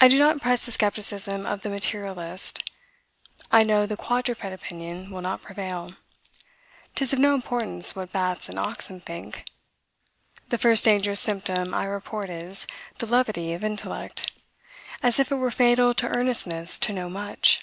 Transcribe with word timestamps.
I 0.00 0.08
do 0.08 0.18
not 0.18 0.40
press 0.40 0.64
the 0.64 0.72
skepticism 0.72 1.44
of 1.44 1.60
the 1.60 1.68
materialist. 1.68 2.62
I 3.52 3.62
know 3.64 3.84
the 3.84 3.94
quadruped 3.98 4.42
opinion 4.46 5.10
will 5.10 5.20
not 5.20 5.42
prevail. 5.42 5.90
'Tis 6.94 7.12
of 7.12 7.18
no 7.18 7.34
importance 7.34 7.94
what 7.94 8.12
bats 8.12 8.48
and 8.48 8.58
oxen 8.58 8.98
think. 8.98 9.44
The 10.48 10.56
first 10.56 10.86
dangerous 10.86 11.20
symptom 11.20 11.74
I 11.74 11.84
report 11.84 12.30
is, 12.30 12.66
the 12.96 13.04
levity 13.06 13.52
of 13.52 13.62
intellect; 13.62 14.32
as 15.02 15.18
if 15.18 15.30
it 15.30 15.36
were 15.36 15.50
fatal 15.50 15.92
to 15.92 16.08
earnestness 16.08 16.78
to 16.78 16.94
know 16.94 17.10
much. 17.10 17.60